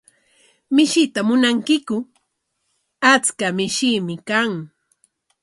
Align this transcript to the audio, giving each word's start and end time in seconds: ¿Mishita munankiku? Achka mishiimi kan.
¿Mishita 0.75 1.19
munankiku? 1.27 1.97
Achka 3.13 3.47
mishiimi 3.57 4.15
kan. 4.29 4.51